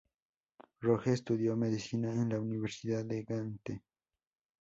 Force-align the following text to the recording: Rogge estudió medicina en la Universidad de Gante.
Rogge 0.79 1.13
estudió 1.13 1.55
medicina 1.55 2.11
en 2.11 2.29
la 2.29 2.39
Universidad 2.39 3.05
de 3.05 3.21
Gante. 3.21 3.83